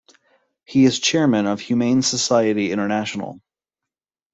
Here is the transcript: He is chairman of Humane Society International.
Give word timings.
He 0.65 0.85
is 0.85 0.97
chairman 0.99 1.45
of 1.45 1.59
Humane 1.59 2.01
Society 2.01 2.71
International. 2.71 3.39